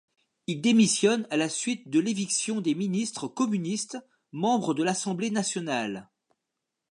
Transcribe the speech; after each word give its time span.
Il 0.47 0.63
démissionne 0.63 1.27
à 1.29 1.37
la 1.37 1.47
suite 1.47 1.87
de 1.91 1.99
l'éviction 1.99 2.59
des 2.59 2.73
ministres 2.73 3.27
communistes 3.27 3.99
membres 4.31 4.73
de 4.73 4.81
l'Assemblée 4.81 5.29
nationale. 5.29 6.09